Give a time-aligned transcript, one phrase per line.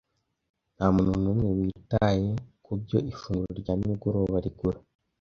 [0.75, 2.29] Ntamuntu numwe witaye
[2.65, 4.79] kubyo ifunguro rya nimugoroba rigura.